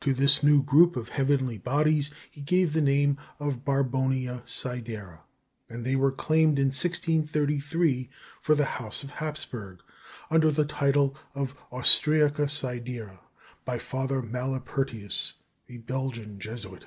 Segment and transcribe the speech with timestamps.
[0.00, 5.20] To this new group of heavenly bodies he gave the name of "Borbonia Sidera,"
[5.70, 8.10] and they were claimed in 1633
[8.42, 9.78] for the House of Hapsburg,
[10.30, 13.18] under the title of "Austriaca Sidera"
[13.64, 15.32] by Father Malapertius,
[15.70, 16.84] a Belgian Jesuit.